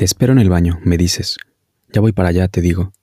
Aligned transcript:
Te 0.00 0.06
espero 0.06 0.32
en 0.32 0.38
el 0.38 0.48
baño, 0.48 0.80
me 0.82 0.96
dices. 0.96 1.36
Ya 1.92 2.00
voy 2.00 2.12
para 2.12 2.30
allá, 2.30 2.48
te 2.48 2.62
digo. 2.62 2.94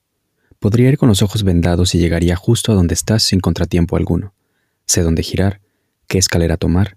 Podría 0.58 0.88
ir 0.88 0.98
con 0.98 1.08
los 1.08 1.22
ojos 1.22 1.44
vendados 1.44 1.94
y 1.94 1.98
llegaría 2.00 2.34
justo 2.34 2.72
a 2.72 2.74
donde 2.74 2.94
estás 2.94 3.22
sin 3.22 3.38
contratiempo 3.38 3.96
alguno. 3.96 4.34
Sé 4.84 5.02
dónde 5.02 5.22
girar, 5.22 5.60
qué 6.08 6.18
escalera 6.18 6.56
tomar. 6.56 6.96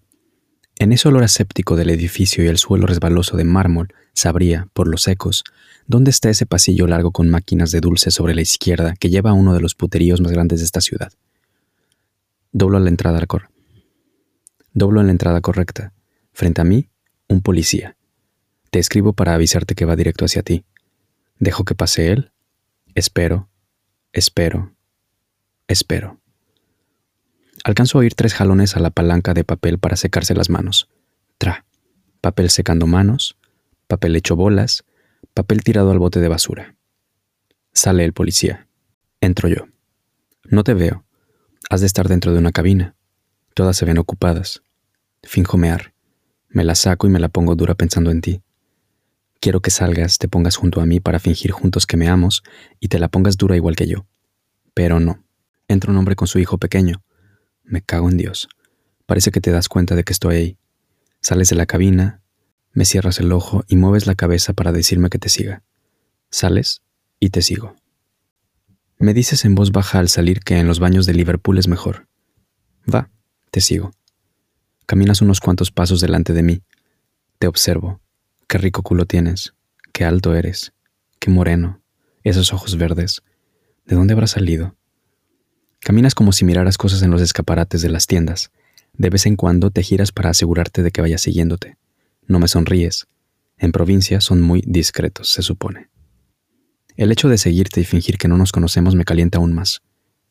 En 0.79 0.91
ese 0.91 1.07
olor 1.07 1.23
aséptico 1.23 1.75
del 1.75 1.91
edificio 1.91 2.43
y 2.43 2.47
el 2.47 2.57
suelo 2.57 2.87
resbaloso 2.87 3.37
de 3.37 3.43
mármol, 3.43 3.93
sabría, 4.15 4.69
por 4.73 4.87
los 4.87 5.07
ecos, 5.07 5.43
dónde 5.85 6.09
está 6.09 6.31
ese 6.31 6.47
pasillo 6.47 6.87
largo 6.87 7.11
con 7.11 7.29
máquinas 7.29 7.69
de 7.69 7.81
dulce 7.81 8.09
sobre 8.09 8.33
la 8.33 8.41
izquierda 8.41 8.95
que 8.99 9.11
lleva 9.11 9.29
a 9.29 9.33
uno 9.33 9.53
de 9.53 9.61
los 9.61 9.75
puteríos 9.75 10.19
más 10.19 10.31
grandes 10.31 10.61
de 10.61 10.65
esta 10.65 10.81
ciudad. 10.81 11.13
Doblo 12.51 12.77
a 12.77 12.81
la 12.81 12.89
entrada 12.89 13.23
cor. 13.27 13.51
Doblo 14.73 14.99
en 14.99 15.05
la 15.05 15.11
entrada 15.11 15.41
correcta. 15.41 15.93
Frente 16.33 16.59
a 16.59 16.63
mí, 16.63 16.89
un 17.27 17.43
policía. 17.43 17.97
Te 18.71 18.79
escribo 18.79 19.11
para 19.11 19.33
avisarte 19.33 19.75
que 19.75 19.83
va 19.83 19.97
directo 19.97 20.23
hacia 20.23 20.43
ti. 20.43 20.63
Dejo 21.39 21.65
que 21.65 21.75
pase 21.75 22.11
él. 22.11 22.31
Espero, 22.95 23.49
espero, 24.13 24.73
espero. 25.67 26.21
Alcanzo 27.65 27.97
a 27.97 28.01
oír 28.01 28.15
tres 28.15 28.33
jalones 28.33 28.77
a 28.77 28.79
la 28.79 28.89
palanca 28.89 29.33
de 29.33 29.43
papel 29.43 29.77
para 29.77 29.97
secarse 29.97 30.33
las 30.35 30.49
manos. 30.49 30.89
Tra. 31.37 31.65
Papel 32.21 32.49
secando 32.49 32.87
manos, 32.87 33.35
papel 33.87 34.15
hecho 34.15 34.35
bolas, 34.35 34.85
papel 35.33 35.63
tirado 35.63 35.91
al 35.91 35.99
bote 35.99 36.19
de 36.19 36.27
basura. 36.29 36.75
Sale 37.73 38.05
el 38.05 38.13
policía. 38.13 38.67
Entro 39.19 39.49
yo. 39.49 39.67
No 40.45 40.63
te 40.63 40.73
veo. 40.73 41.03
Has 41.69 41.81
de 41.81 41.87
estar 41.87 42.07
dentro 42.07 42.31
de 42.31 42.39
una 42.39 42.51
cabina. 42.51 42.95
Todas 43.53 43.75
se 43.75 43.85
ven 43.85 43.97
ocupadas. 43.97 44.63
Finjo 45.23 45.57
mear. 45.57 45.93
Me 46.47 46.63
la 46.63 46.75
saco 46.75 47.07
y 47.07 47.09
me 47.09 47.19
la 47.19 47.29
pongo 47.29 47.55
dura 47.55 47.75
pensando 47.75 48.11
en 48.11 48.21
ti. 48.21 48.41
Quiero 49.41 49.59
que 49.59 49.71
salgas, 49.71 50.19
te 50.19 50.27
pongas 50.27 50.55
junto 50.55 50.81
a 50.81 50.85
mí 50.85 50.99
para 50.99 51.17
fingir 51.19 51.49
juntos 51.49 51.87
que 51.87 51.97
me 51.97 52.07
amos 52.07 52.43
y 52.79 52.89
te 52.89 52.99
la 52.99 53.07
pongas 53.07 53.37
dura 53.37 53.55
igual 53.55 53.75
que 53.75 53.87
yo. 53.87 54.05
Pero 54.75 54.99
no. 54.99 55.25
Entra 55.67 55.89
un 55.89 55.97
hombre 55.97 56.15
con 56.15 56.27
su 56.27 56.37
hijo 56.37 56.59
pequeño. 56.59 57.03
Me 57.63 57.81
cago 57.81 58.07
en 58.07 58.17
Dios. 58.17 58.47
Parece 59.07 59.31
que 59.31 59.41
te 59.41 59.49
das 59.49 59.67
cuenta 59.67 59.95
de 59.95 60.03
que 60.03 60.13
estoy 60.13 60.35
ahí. 60.35 60.57
Sales 61.21 61.49
de 61.49 61.55
la 61.55 61.65
cabina, 61.65 62.21
me 62.71 62.85
cierras 62.85 63.19
el 63.19 63.31
ojo 63.31 63.63
y 63.67 63.77
mueves 63.77 64.05
la 64.05 64.13
cabeza 64.13 64.53
para 64.53 64.71
decirme 64.71 65.09
que 65.09 65.17
te 65.17 65.29
siga. 65.29 65.63
Sales 66.29 66.83
y 67.19 67.31
te 67.31 67.41
sigo. 67.41 67.75
Me 68.99 69.15
dices 69.15 69.43
en 69.43 69.55
voz 69.55 69.71
baja 69.71 69.97
al 69.97 70.09
salir 70.09 70.41
que 70.41 70.59
en 70.59 70.67
los 70.67 70.79
baños 70.79 71.07
de 71.07 71.15
Liverpool 71.15 71.57
es 71.57 71.67
mejor. 71.67 72.07
Va, 72.93 73.09
te 73.49 73.59
sigo. 73.59 73.91
Caminas 74.85 75.23
unos 75.23 75.39
cuantos 75.39 75.71
pasos 75.71 75.99
delante 75.99 76.31
de 76.33 76.43
mí. 76.43 76.61
Te 77.39 77.47
observo. 77.47 78.01
Qué 78.51 78.57
rico 78.57 78.83
culo 78.83 79.05
tienes. 79.05 79.53
Qué 79.93 80.03
alto 80.03 80.35
eres. 80.35 80.73
Qué 81.21 81.31
moreno. 81.31 81.81
Esos 82.21 82.51
ojos 82.51 82.75
verdes. 82.75 83.21
¿De 83.85 83.95
dónde 83.95 84.11
habrás 84.11 84.31
salido? 84.31 84.75
Caminas 85.79 86.15
como 86.15 86.33
si 86.33 86.43
miraras 86.43 86.77
cosas 86.77 87.01
en 87.01 87.11
los 87.11 87.21
escaparates 87.21 87.81
de 87.81 87.87
las 87.87 88.07
tiendas. 88.07 88.51
De 88.91 89.09
vez 89.09 89.25
en 89.25 89.37
cuando 89.37 89.71
te 89.71 89.83
giras 89.83 90.11
para 90.11 90.31
asegurarte 90.31 90.83
de 90.83 90.91
que 90.91 90.99
vaya 90.99 91.17
siguiéndote. 91.17 91.77
No 92.27 92.39
me 92.39 92.49
sonríes. 92.49 93.07
En 93.57 93.71
provincia 93.71 94.19
son 94.19 94.41
muy 94.41 94.61
discretos, 94.67 95.31
se 95.31 95.43
supone. 95.43 95.89
El 96.97 97.13
hecho 97.13 97.29
de 97.29 97.37
seguirte 97.37 97.79
y 97.79 97.85
fingir 97.85 98.17
que 98.17 98.27
no 98.27 98.35
nos 98.35 98.51
conocemos 98.51 98.95
me 98.95 99.05
calienta 99.05 99.37
aún 99.37 99.53
más. 99.53 99.81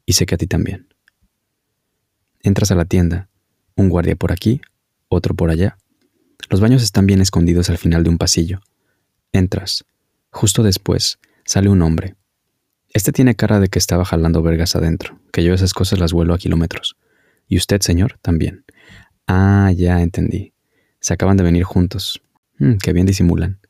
Y 0.04 0.12
sé 0.12 0.26
que 0.26 0.34
a 0.34 0.38
ti 0.38 0.46
también. 0.46 0.88
Entras 2.42 2.70
a 2.70 2.74
la 2.74 2.84
tienda, 2.84 3.30
un 3.76 3.88
guardia 3.88 4.14
por 4.14 4.30
aquí, 4.30 4.60
otro 5.08 5.34
por 5.34 5.48
allá. 5.48 5.78
Los 6.48 6.60
baños 6.60 6.82
están 6.82 7.06
bien 7.06 7.20
escondidos 7.20 7.70
al 7.70 7.78
final 7.78 8.02
de 8.04 8.10
un 8.10 8.18
pasillo. 8.18 8.60
Entras. 9.32 9.84
Justo 10.30 10.62
después 10.62 11.18
sale 11.44 11.68
un 11.68 11.82
hombre. 11.82 12.16
Este 12.92 13.12
tiene 13.12 13.36
cara 13.36 13.60
de 13.60 13.68
que 13.68 13.78
estaba 13.78 14.04
jalando 14.04 14.42
vergas 14.42 14.74
adentro, 14.74 15.20
que 15.32 15.44
yo 15.44 15.54
esas 15.54 15.74
cosas 15.74 15.98
las 15.98 16.12
vuelo 16.12 16.34
a 16.34 16.38
kilómetros. 16.38 16.96
Y 17.46 17.56
usted, 17.56 17.80
señor, 17.80 18.18
también. 18.22 18.64
Ah, 19.26 19.72
ya 19.76 20.02
entendí. 20.02 20.52
Se 21.00 21.14
acaban 21.14 21.36
de 21.36 21.44
venir 21.44 21.64
juntos. 21.64 22.22
Mm, 22.58 22.78
qué 22.78 22.92
bien 22.92 23.06
disimulan. 23.06 23.60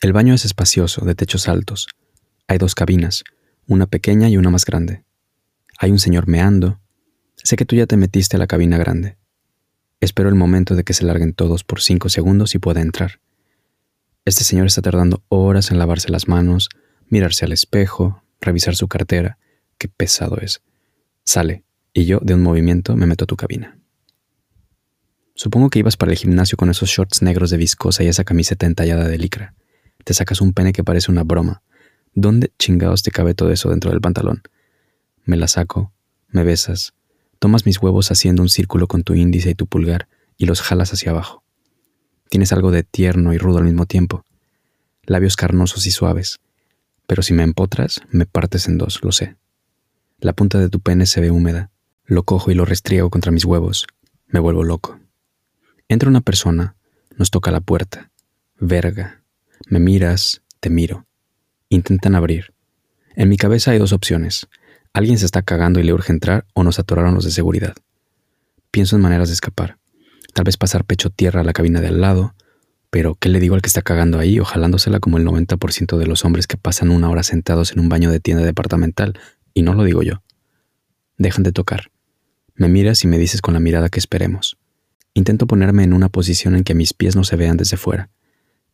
El 0.00 0.12
baño 0.12 0.34
es 0.34 0.44
espacioso, 0.44 1.04
de 1.04 1.14
techos 1.14 1.48
altos. 1.48 1.88
Hay 2.46 2.58
dos 2.58 2.74
cabinas, 2.74 3.22
una 3.66 3.86
pequeña 3.86 4.28
y 4.28 4.36
una 4.36 4.50
más 4.50 4.64
grande. 4.64 5.04
Hay 5.78 5.90
un 5.90 5.98
señor 5.98 6.26
meando. 6.26 6.80
Sé 7.36 7.56
que 7.56 7.64
tú 7.64 7.76
ya 7.76 7.86
te 7.86 7.96
metiste 7.96 8.36
a 8.36 8.38
la 8.38 8.46
cabina 8.46 8.78
grande. 8.78 9.16
Espero 10.00 10.30
el 10.30 10.34
momento 10.34 10.74
de 10.74 10.84
que 10.84 10.94
se 10.94 11.04
larguen 11.04 11.34
todos 11.34 11.62
por 11.62 11.82
cinco 11.82 12.08
segundos 12.08 12.54
y 12.54 12.58
pueda 12.58 12.80
entrar. 12.80 13.20
Este 14.24 14.44
señor 14.44 14.66
está 14.66 14.80
tardando 14.80 15.22
horas 15.28 15.70
en 15.70 15.78
lavarse 15.78 16.10
las 16.10 16.26
manos, 16.26 16.70
mirarse 17.08 17.44
al 17.44 17.52
espejo, 17.52 18.22
revisar 18.40 18.76
su 18.76 18.88
cartera. 18.88 19.38
Qué 19.76 19.88
pesado 19.88 20.38
es. 20.38 20.62
Sale, 21.24 21.64
y 21.92 22.06
yo, 22.06 22.18
de 22.22 22.34
un 22.34 22.42
movimiento, 22.42 22.96
me 22.96 23.06
meto 23.06 23.24
a 23.24 23.26
tu 23.26 23.36
cabina. 23.36 23.78
Supongo 25.34 25.70
que 25.70 25.78
ibas 25.78 25.96
para 25.96 26.12
el 26.12 26.18
gimnasio 26.18 26.56
con 26.56 26.70
esos 26.70 26.88
shorts 26.88 27.22
negros 27.22 27.50
de 27.50 27.56
viscosa 27.56 28.02
y 28.02 28.08
esa 28.08 28.24
camiseta 28.24 28.66
entallada 28.66 29.06
de 29.06 29.18
licra. 29.18 29.54
Te 30.04 30.14
sacas 30.14 30.40
un 30.40 30.52
pene 30.52 30.72
que 30.72 30.84
parece 30.84 31.10
una 31.10 31.24
broma. 31.24 31.62
¿Dónde 32.14 32.52
chingados 32.58 33.02
te 33.02 33.10
cabe 33.10 33.34
todo 33.34 33.50
eso 33.50 33.70
dentro 33.70 33.90
del 33.90 34.00
pantalón? 34.00 34.42
Me 35.24 35.36
la 35.36 35.46
saco, 35.46 35.92
me 36.28 36.42
besas, 36.42 36.94
Tomas 37.40 37.64
mis 37.64 37.78
huevos 37.78 38.12
haciendo 38.12 38.42
un 38.42 38.50
círculo 38.50 38.86
con 38.86 39.02
tu 39.02 39.14
índice 39.14 39.50
y 39.50 39.54
tu 39.54 39.66
pulgar 39.66 40.08
y 40.36 40.44
los 40.44 40.60
jalas 40.60 40.92
hacia 40.92 41.10
abajo. 41.10 41.42
Tienes 42.28 42.52
algo 42.52 42.70
de 42.70 42.82
tierno 42.82 43.32
y 43.32 43.38
rudo 43.38 43.58
al 43.58 43.64
mismo 43.64 43.86
tiempo. 43.86 44.24
Labios 45.04 45.36
carnosos 45.36 45.86
y 45.86 45.90
suaves. 45.90 46.38
Pero 47.06 47.22
si 47.22 47.32
me 47.32 47.42
empotras, 47.42 48.02
me 48.10 48.26
partes 48.26 48.68
en 48.68 48.76
dos, 48.76 49.02
lo 49.02 49.10
sé. 49.10 49.36
La 50.18 50.34
punta 50.34 50.58
de 50.58 50.68
tu 50.68 50.80
pene 50.80 51.06
se 51.06 51.22
ve 51.22 51.30
húmeda. 51.30 51.70
Lo 52.04 52.24
cojo 52.24 52.50
y 52.50 52.54
lo 52.54 52.66
restriego 52.66 53.08
contra 53.08 53.32
mis 53.32 53.46
huevos. 53.46 53.86
Me 54.26 54.38
vuelvo 54.38 54.62
loco. 54.62 55.00
Entra 55.88 56.10
una 56.10 56.20
persona, 56.20 56.76
nos 57.16 57.30
toca 57.30 57.50
la 57.50 57.60
puerta. 57.60 58.10
Verga. 58.58 59.22
Me 59.66 59.80
miras, 59.80 60.42
te 60.60 60.68
miro. 60.68 61.06
Intentan 61.70 62.14
abrir. 62.14 62.52
En 63.16 63.30
mi 63.30 63.38
cabeza 63.38 63.70
hay 63.70 63.78
dos 63.78 63.94
opciones. 63.94 64.46
Alguien 64.92 65.18
se 65.18 65.26
está 65.26 65.42
cagando 65.42 65.78
y 65.78 65.84
le 65.84 65.92
urge 65.92 66.12
entrar 66.12 66.46
o 66.52 66.64
nos 66.64 66.78
atoraron 66.78 67.14
los 67.14 67.24
de 67.24 67.30
seguridad. 67.30 67.74
Pienso 68.70 68.96
en 68.96 69.02
maneras 69.02 69.28
de 69.28 69.34
escapar. 69.34 69.78
Tal 70.34 70.44
vez 70.44 70.56
pasar 70.56 70.84
pecho 70.84 71.10
tierra 71.10 71.40
a 71.40 71.44
la 71.44 71.52
cabina 71.52 71.80
de 71.80 71.88
al 71.88 72.00
lado, 72.00 72.34
pero 72.90 73.14
¿qué 73.14 73.28
le 73.28 73.38
digo 73.38 73.54
al 73.54 73.62
que 73.62 73.68
está 73.68 73.82
cagando 73.82 74.18
ahí 74.18 74.40
o 74.40 74.44
jalándosela 74.44 74.98
como 74.98 75.18
el 75.18 75.24
90% 75.24 75.96
de 75.96 76.06
los 76.06 76.24
hombres 76.24 76.48
que 76.48 76.56
pasan 76.56 76.90
una 76.90 77.08
hora 77.08 77.22
sentados 77.22 77.72
en 77.72 77.80
un 77.80 77.88
baño 77.88 78.10
de 78.10 78.18
tienda 78.18 78.44
departamental? 78.44 79.18
Y 79.54 79.62
no 79.62 79.74
lo 79.74 79.84
digo 79.84 80.02
yo. 80.02 80.22
Dejan 81.18 81.44
de 81.44 81.52
tocar. 81.52 81.92
Me 82.54 82.68
miras 82.68 83.04
y 83.04 83.06
me 83.06 83.18
dices 83.18 83.42
con 83.42 83.54
la 83.54 83.60
mirada 83.60 83.90
que 83.90 84.00
esperemos. 84.00 84.58
Intento 85.14 85.46
ponerme 85.46 85.84
en 85.84 85.92
una 85.92 86.08
posición 86.08 86.56
en 86.56 86.64
que 86.64 86.74
mis 86.74 86.92
pies 86.92 87.14
no 87.14 87.22
se 87.24 87.36
vean 87.36 87.56
desde 87.56 87.76
fuera. 87.76 88.10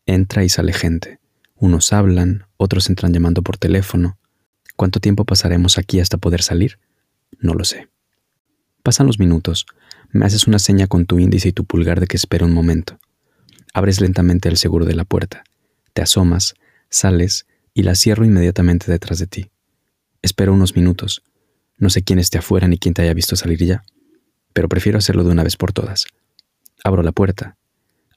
Entra 0.06 0.44
y 0.44 0.48
sale 0.48 0.72
gente. 0.72 1.20
Unos 1.54 1.92
hablan, 1.92 2.46
otros 2.56 2.88
entran 2.88 3.12
llamando 3.12 3.42
por 3.42 3.58
teléfono, 3.58 4.18
¿Cuánto 4.76 5.00
tiempo 5.00 5.24
pasaremos 5.24 5.78
aquí 5.78 6.00
hasta 6.00 6.18
poder 6.18 6.42
salir? 6.42 6.78
No 7.38 7.54
lo 7.54 7.64
sé. 7.64 7.88
Pasan 8.82 9.06
los 9.06 9.18
minutos. 9.18 9.66
Me 10.10 10.26
haces 10.26 10.46
una 10.46 10.58
seña 10.58 10.86
con 10.86 11.06
tu 11.06 11.18
índice 11.18 11.48
y 11.48 11.52
tu 11.52 11.64
pulgar 11.64 11.98
de 11.98 12.06
que 12.06 12.16
espera 12.16 12.44
un 12.44 12.52
momento. 12.52 12.98
Abres 13.74 14.00
lentamente 14.00 14.48
el 14.48 14.56
seguro 14.56 14.84
de 14.84 14.94
la 14.94 15.04
puerta. 15.04 15.44
Te 15.92 16.02
asomas, 16.02 16.54
sales 16.88 17.46
y 17.74 17.82
la 17.82 17.94
cierro 17.94 18.24
inmediatamente 18.24 18.90
detrás 18.90 19.18
de 19.18 19.26
ti. 19.26 19.50
Espero 20.22 20.52
unos 20.52 20.76
minutos. 20.76 21.22
No 21.78 21.90
sé 21.90 22.02
quién 22.02 22.18
esté 22.18 22.38
afuera 22.38 22.68
ni 22.68 22.78
quién 22.78 22.94
te 22.94 23.02
haya 23.02 23.12
visto 23.12 23.36
salir 23.36 23.58
ya, 23.58 23.84
pero 24.52 24.68
prefiero 24.68 24.98
hacerlo 24.98 25.24
de 25.24 25.30
una 25.30 25.42
vez 25.42 25.56
por 25.56 25.72
todas. 25.72 26.06
Abro 26.84 27.02
la 27.02 27.12
puerta. 27.12 27.56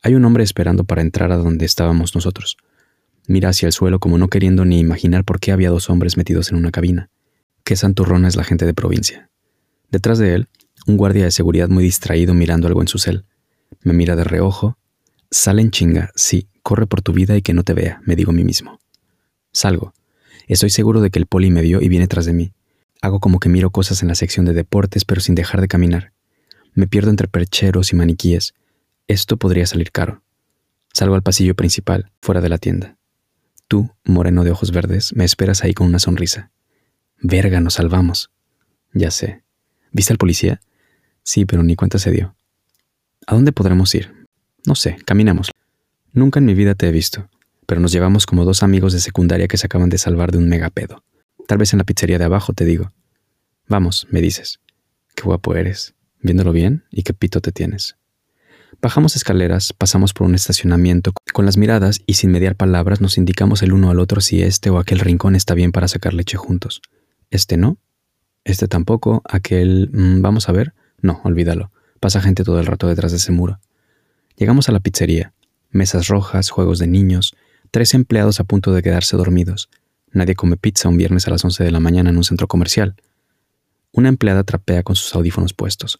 Hay 0.02 0.16
un 0.16 0.24
hombre 0.24 0.44
esperando 0.44 0.86
para 0.86 1.02
entrar 1.02 1.32
a 1.32 1.38
donde 1.38 1.66
estábamos 1.66 2.16
nosotros. 2.16 2.58
Mira 3.30 3.50
hacia 3.50 3.68
el 3.68 3.74
suelo 3.74 4.00
como 4.00 4.18
no 4.18 4.28
queriendo 4.28 4.66
ni 4.66 4.80
imaginar 4.80 5.24
por 5.24 5.40
qué 5.40 5.52
había 5.52 5.70
dos 5.70 5.92
hombres 5.92 6.18
metidos 6.18 6.50
en 6.50 6.58
una 6.58 6.72
cabina. 6.72 7.12
Qué 7.64 7.76
santurrona 7.76 8.28
es 8.28 8.36
la 8.36 8.44
gente 8.44 8.66
de 8.66 8.74
provincia. 8.74 9.30
Detrás 9.92 10.18
de 10.18 10.34
él, 10.34 10.48
un 10.88 10.98
guardia 10.98 11.26
de 11.26 11.32
seguridad 11.32 11.70
muy 11.70 11.84
distraído 11.84 12.34
mirando 12.34 12.68
algo 12.68 12.82
en 12.82 12.88
su 12.88 12.98
cel. 12.98 13.26
Me 13.84 13.94
mira 13.94 14.16
de 14.16 14.24
reojo. 14.24 14.80
Sale 15.30 15.62
en 15.62 15.70
chinga, 15.70 16.10
sí, 16.16 16.48
corre 16.64 16.88
por 16.88 17.04
tu 17.04 17.14
vida 17.14 17.38
y 17.38 17.44
que 17.44 17.54
no 17.54 17.62
te 17.62 17.76
vea, 17.76 18.02
me 18.04 18.16
digo 18.16 18.32
a 18.32 18.34
mí 18.34 18.44
mismo. 18.44 18.80
Salgo. 19.52 19.94
Estoy 20.48 20.72
seguro 20.72 21.00
de 21.00 21.12
que 21.12 21.20
el 21.20 21.28
poli 21.28 21.52
me 21.52 21.62
vio 21.62 21.84
y 21.84 21.88
viene 21.88 22.08
tras 22.08 22.26
de 22.26 22.34
mí. 22.34 22.52
Hago 23.00 23.20
como 23.20 23.40
que 23.40 23.48
miro 23.48 23.70
cosas 23.70 24.02
en 24.02 24.08
la 24.08 24.16
sección 24.16 24.48
de 24.48 24.54
deportes, 24.54 25.06
pero 25.06 25.22
sin 25.22 25.36
dejar 25.36 25.62
de 25.62 25.68
caminar. 25.68 26.14
Me 26.74 26.88
pierdo 26.88 27.12
entre 27.12 27.28
percheros 27.28 27.94
y 27.94 27.96
maniquíes. 27.96 28.56
Esto 29.08 29.38
podría 29.38 29.68
salir 29.68 29.92
caro. 29.92 30.24
Salgo 30.94 31.14
al 31.14 31.22
pasillo 31.22 31.54
principal, 31.54 32.12
fuera 32.22 32.42
de 32.42 32.50
la 32.50 32.58
tienda. 32.58 32.99
Tú, 33.70 33.92
moreno 34.04 34.44
de 34.44 34.50
ojos 34.50 34.72
verdes, 34.72 35.16
me 35.16 35.24
esperas 35.24 35.64
ahí 35.64 35.76
con 35.76 35.86
una 35.86 36.00
sonrisa. 36.00 36.52
Verga, 37.22 37.62
nos 37.62 37.76
salvamos. 37.76 38.32
Ya 38.94 39.12
sé. 39.12 39.44
¿Viste 39.92 40.12
al 40.12 40.18
policía? 40.18 40.60
Sí, 41.22 41.46
pero 41.46 41.62
ni 41.62 41.76
cuenta 41.76 42.00
se 42.00 42.10
dio. 42.10 42.36
¿A 43.28 43.36
dónde 43.36 43.52
podremos 43.52 43.94
ir? 43.94 44.12
No 44.66 44.74
sé, 44.74 44.98
caminemos. 45.06 45.52
Nunca 46.14 46.40
en 46.40 46.46
mi 46.46 46.56
vida 46.56 46.74
te 46.74 46.88
he 46.88 46.92
visto. 46.92 47.30
pero 47.68 47.80
nos 47.80 47.92
llevamos 47.92 48.26
como 48.26 48.46
dos 48.46 48.64
amigos 48.64 48.94
de 48.94 49.00
secundaria 49.00 49.48
que 49.48 49.58
se 49.58 49.68
acaban 49.68 49.90
de 49.90 50.00
salvar 50.00 50.32
de 50.32 50.40
un 50.40 50.50
megapedo. 50.50 51.04
Tal 51.48 51.60
vez 51.60 51.72
en 51.72 51.78
la 51.78 51.84
pizzería 51.84 52.18
de 52.18 52.26
abajo, 52.26 52.54
te 52.54 52.66
digo. 52.66 52.92
Vamos, 53.68 54.08
me 54.10 54.20
dices. 54.20 54.60
Qué 55.14 55.22
guapo 55.22 55.54
eres, 55.54 55.94
viéndolo 56.22 56.52
bien 56.52 56.86
y 56.90 57.04
qué 57.04 57.14
pito 57.14 57.40
te 57.40 57.52
tienes. 57.52 57.98
Bajamos 58.82 59.16
escaleras, 59.16 59.74
pasamos 59.74 60.14
por 60.14 60.28
un 60.28 60.36
estacionamiento, 60.36 61.14
con 61.34 61.46
las 61.46 61.58
miradas 61.58 62.02
y 62.06 62.14
sin 62.14 62.32
mediar 62.32 62.56
palabras 62.56 63.02
nos 63.02 63.18
indicamos 63.18 63.62
el 63.62 63.74
uno 63.74 63.90
al 63.90 64.00
otro 64.00 64.22
si 64.22 64.42
este 64.42 64.70
o 64.70 64.80
aquel 64.80 65.00
rincón 65.00 65.36
está 65.36 65.54
bien 65.54 65.72
para 65.72 65.88
sacar 65.88 66.14
leche 66.14 66.38
juntos. 66.38 66.82
Este 67.30 67.58
no, 67.58 67.78
este 68.44 68.68
tampoco, 68.68 69.22
aquel... 69.30 69.90
Mm, 69.94 70.22
vamos 70.22 70.50
a 70.50 70.52
ver. 70.52 70.74
No, 71.02 71.22
olvídalo. 71.24 71.72
Pasa 72.00 72.22
gente 72.22 72.44
todo 72.44 72.60
el 72.60 72.66
rato 72.66 72.88
detrás 72.88 73.12
de 73.12 73.18
ese 73.18 73.32
muro. 73.32 73.60
Llegamos 74.38 74.70
a 74.70 74.72
la 74.72 74.80
pizzería. 74.80 75.34
Mesas 75.70 76.08
rojas, 76.08 76.50
juegos 76.50 76.80
de 76.80 76.88
niños, 76.88 77.36
tres 77.72 77.94
empleados 77.94 78.40
a 78.40 78.46
punto 78.46 78.74
de 78.74 78.82
quedarse 78.82 79.18
dormidos. 79.18 79.70
Nadie 80.12 80.36
come 80.36 80.58
pizza 80.58 80.90
un 80.90 80.98
viernes 80.98 81.28
a 81.28 81.32
las 81.32 81.44
11 81.46 81.64
de 81.64 81.72
la 81.72 81.80
mañana 81.80 82.10
en 82.10 82.18
un 82.18 82.24
centro 82.24 82.48
comercial. 82.48 82.96
Una 83.92 84.10
empleada 84.10 84.44
trapea 84.44 84.82
con 84.84 84.96
sus 84.96 85.14
audífonos 85.14 85.54
puestos. 85.54 86.00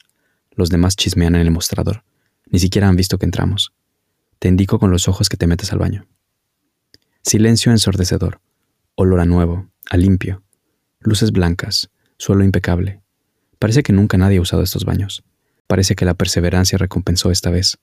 Los 0.52 0.70
demás 0.70 0.96
chismean 0.96 1.36
en 1.36 1.42
el 1.42 1.52
mostrador. 1.52 2.04
Ni 2.50 2.60
siquiera 2.60 2.88
han 2.88 2.96
visto 2.96 3.18
que 3.18 3.26
entramos. 3.26 3.74
Te 4.40 4.48
indico 4.48 4.80
con 4.80 4.92
los 4.92 5.08
ojos 5.08 5.30
que 5.30 5.38
te 5.38 5.48
metes 5.48 5.72
al 5.72 5.80
baño. 5.80 6.08
Silencio 7.24 7.72
ensordecedor. 7.72 8.42
Olor 8.96 9.20
a 9.20 9.26
nuevo, 9.26 9.70
a 9.90 9.98
limpio. 9.98 10.44
Luces 11.00 11.32
blancas, 11.32 11.90
suelo 12.18 12.44
impecable. 12.44 13.02
Parece 13.60 13.84
que 13.84 13.94
nunca 13.94 14.18
nadie 14.18 14.38
ha 14.38 14.42
usado 14.42 14.64
estos 14.64 14.86
baños. 14.86 15.24
Parece 15.68 15.96
que 15.96 16.06
la 16.06 16.14
perseverancia 16.14 16.78
recompensó 16.78 17.32
esta 17.32 17.50
vez. 17.50 17.78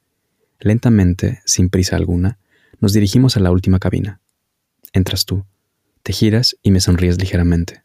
Lentamente, 0.58 1.40
sin 1.44 1.68
prisa 1.68 1.96
alguna, 1.96 2.38
nos 2.80 2.92
dirigimos 2.92 3.36
a 3.36 3.40
la 3.40 3.50
última 3.50 3.78
cabina. 3.78 4.20
Entras 4.92 5.26
tú, 5.26 5.44
te 6.02 6.12
giras 6.12 6.56
y 6.62 6.70
me 6.70 6.80
sonríes 6.80 7.20
ligeramente. 7.20 7.84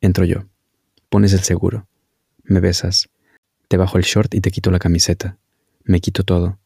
Entro 0.00 0.24
yo. 0.24 0.44
Pones 1.08 1.32
el 1.32 1.40
seguro. 1.40 1.88
Me 2.44 2.60
besas. 2.60 3.08
Te 3.68 3.76
bajo 3.76 3.98
el 3.98 4.04
short 4.04 4.34
y 4.34 4.40
te 4.40 4.50
quito 4.50 4.70
la 4.70 4.78
camiseta. 4.78 5.38
Me 5.88 6.00
quito 6.02 6.22
todo. 6.22 6.58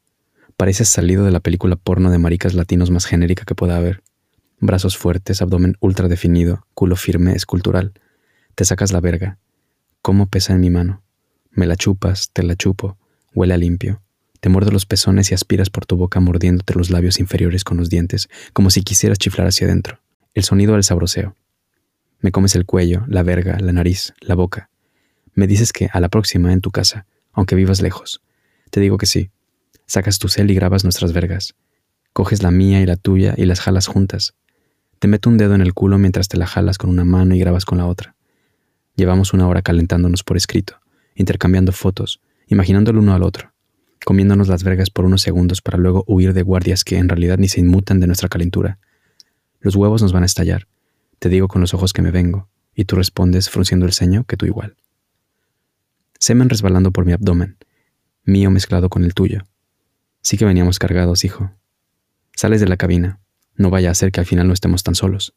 Pareces 0.57 0.89
salido 0.89 1.25
de 1.25 1.31
la 1.31 1.39
película 1.39 1.77
porno 1.77 2.11
de 2.11 2.19
maricas 2.19 2.55
latinos 2.55 2.91
más 2.91 3.05
genérica 3.07 3.45
que 3.45 3.55
pueda 3.55 3.77
haber. 3.77 4.03
Brazos 4.59 4.99
fuertes, 4.99 5.41
abdomen 5.41 5.77
ultra 5.79 6.09
definido, 6.09 6.67
culo 6.75 6.97
firme, 6.97 7.33
escultural. 7.35 7.93
Te 8.57 8.65
sacas 8.65 8.91
la 8.91 9.01
verga. 9.01 9.39
¿Cómo 10.03 10.27
pesa 10.27 10.55
en 10.55 10.61
mi 10.61 10.71
mano? 10.71 11.05
Me 11.53 11.67
la 11.67 11.77
chupas, 11.77 12.31
te 12.33 12.43
la 12.43 12.57
chupo, 12.57 12.99
huele 13.33 13.55
a 13.55 13.59
limpio. 13.59 14.03
Te 14.41 14.49
muerdo 14.49 14.73
los 14.73 14.87
pezones 14.87 15.31
y 15.31 15.35
aspiras 15.35 15.71
por 15.71 15.87
tu 15.87 15.95
boca 15.95 16.19
mordiéndote 16.19 16.75
los 16.75 16.91
labios 16.91 17.21
inferiores 17.21 17.63
con 17.63 17.77
los 17.77 17.89
dientes, 17.89 18.29
como 18.53 18.71
si 18.71 18.83
quisieras 18.83 19.19
chiflar 19.19 19.47
hacia 19.47 19.69
adentro. 19.69 20.01
El 20.35 20.43
sonido 20.43 20.73
del 20.73 20.83
sabroseo. 20.83 21.37
Me 22.19 22.33
comes 22.33 22.57
el 22.57 22.67
cuello, 22.67 23.05
la 23.07 23.23
verga, 23.23 23.57
la 23.61 23.73
nariz, 23.73 24.15
la 24.19 24.35
boca. 24.35 24.69
Me 25.33 25.47
dices 25.47 25.73
que 25.73 25.89
a 25.93 26.01
la 26.01 26.09
próxima 26.09 26.53
en 26.53 26.61
tu 26.61 26.73
casa, 26.73 27.07
aunque 27.33 27.55
vivas 27.55 27.81
lejos. 27.81 28.21
Te 28.73 28.81
digo 28.81 28.97
que 28.97 29.05
sí. 29.05 29.31
Sacas 29.85 30.19
tu 30.19 30.29
cel 30.29 30.51
y 30.51 30.55
grabas 30.55 30.83
nuestras 30.83 31.13
vergas. 31.13 31.55
Coges 32.15 32.43
la 32.43 32.51
mía 32.51 32.81
y 32.81 32.87
la 32.87 32.97
tuya 32.97 33.35
y 33.37 33.45
las 33.45 33.61
jalas 33.61 33.87
juntas. 33.87 34.33
Te 34.99 35.09
meto 35.09 35.29
un 35.29 35.37
dedo 35.37 35.55
en 35.55 35.61
el 35.61 35.75
culo 35.75 35.99
mientras 35.99 36.29
te 36.29 36.39
la 36.39 36.47
jalas 36.47 36.79
con 36.79 36.89
una 36.89 37.05
mano 37.05 37.35
y 37.35 37.39
grabas 37.39 37.67
con 37.67 37.77
la 37.77 37.87
otra. 37.87 38.17
Llevamos 38.97 39.35
una 39.35 39.47
hora 39.47 39.61
calentándonos 39.61 40.25
por 40.25 40.39
escrito, 40.39 40.81
intercambiando 41.15 41.73
fotos, 41.73 42.23
imaginando 42.47 42.93
el 42.93 42.97
uno 42.97 43.13
al 43.13 43.25
otro, 43.25 43.53
comiéndonos 44.07 44.49
las 44.49 44.65
vergas 44.65 44.89
por 44.89 45.05
unos 45.05 45.21
segundos 45.21 45.61
para 45.61 45.77
luego 45.77 46.05
huir 46.07 46.33
de 46.33 46.41
guardias 46.41 46.83
que 46.83 46.97
en 46.97 47.11
realidad 47.11 47.37
ni 47.37 47.49
se 47.49 47.61
inmutan 47.61 48.01
de 48.01 48.07
nuestra 48.07 48.31
calentura. 48.31 48.79
Los 49.61 49.77
huevos 49.77 50.01
nos 50.01 50.15
van 50.15 50.23
a 50.23 50.27
estallar, 50.27 50.67
te 51.19 51.29
digo 51.29 51.47
con 51.47 51.61
los 51.61 51.75
ojos 51.75 51.93
que 51.93 52.01
me 52.01 52.11
vengo, 52.11 52.49
y 52.75 52.87
tú 52.87 52.97
respondes 52.97 53.51
frunciendo 53.51 53.85
el 53.85 53.93
ceño 53.93 54.25
que 54.25 54.39
tú 54.39 54.47
igual. 54.47 54.77
Semen 56.19 56.49
resbalando 56.49 56.91
por 56.91 57.05
mi 57.05 57.13
abdomen, 57.13 57.59
mío 58.25 58.51
mezclado 58.51 58.89
con 58.89 59.05
el 59.05 59.15
tuyo. 59.15 59.43
Sí 60.21 60.37
que 60.37 60.45
veníamos 60.45 60.79
cargados, 60.79 61.25
hijo. 61.25 61.53
Sales 62.35 62.61
de 62.61 62.69
la 62.69 62.77
cabina, 62.77 63.21
no 63.57 63.71
vaya 63.71 63.91
a 63.91 63.95
ser 63.95 64.13
que 64.13 64.21
al 64.21 64.27
final 64.27 64.47
no 64.47 64.55
estemos 64.55 64.83
tan 64.83 64.95
solos. 64.95 65.35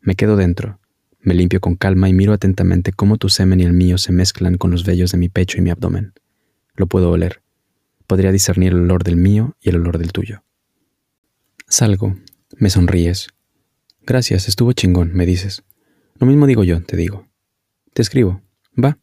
Me 0.00 0.14
quedo 0.14 0.36
dentro, 0.36 0.78
me 1.20 1.34
limpio 1.34 1.60
con 1.60 1.76
calma 1.76 2.08
y 2.08 2.12
miro 2.12 2.32
atentamente 2.32 2.92
cómo 2.92 3.16
tu 3.16 3.28
semen 3.28 3.60
y 3.60 3.64
el 3.64 3.72
mío 3.72 3.98
se 3.98 4.12
mezclan 4.12 4.56
con 4.56 4.70
los 4.70 4.84
vellos 4.84 5.12
de 5.12 5.18
mi 5.18 5.28
pecho 5.28 5.58
y 5.58 5.62
mi 5.62 5.70
abdomen. 5.70 6.12
Lo 6.74 6.86
puedo 6.86 7.10
oler. 7.10 7.42
Podría 8.06 8.32
discernir 8.32 8.72
el 8.72 8.80
olor 8.80 9.02
del 9.02 9.16
mío 9.16 9.56
y 9.60 9.70
el 9.70 9.76
olor 9.76 9.98
del 9.98 10.12
tuyo. 10.12 10.42
Salgo. 11.66 12.16
Me 12.56 12.70
sonríes. 12.70 13.28
Gracias, 14.06 14.48
estuvo 14.48 14.72
chingón, 14.72 15.12
me 15.12 15.26
dices. 15.26 15.64
Lo 16.18 16.26
mismo 16.26 16.46
digo 16.46 16.64
yo, 16.64 16.82
te 16.82 16.96
digo. 16.96 17.28
Te 17.92 18.02
escribo. 18.02 18.40
Va. 18.82 18.98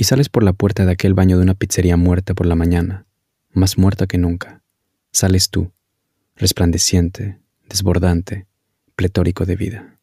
Y 0.00 0.04
sales 0.04 0.28
por 0.28 0.44
la 0.44 0.52
puerta 0.52 0.86
de 0.86 0.92
aquel 0.92 1.12
baño 1.12 1.36
de 1.36 1.42
una 1.42 1.54
pizzería 1.54 1.96
muerta 1.96 2.32
por 2.32 2.46
la 2.46 2.54
mañana, 2.54 3.06
más 3.50 3.78
muerta 3.78 4.06
que 4.06 4.16
nunca. 4.16 4.62
Sales 5.10 5.50
tú, 5.50 5.72
resplandeciente, 6.36 7.40
desbordante, 7.68 8.46
pletórico 8.94 9.44
de 9.44 9.56
vida. 9.56 9.97